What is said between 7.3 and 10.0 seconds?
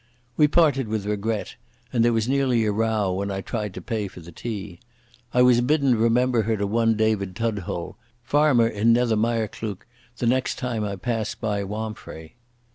Tudhole, farmer in Nether Mirecleuch,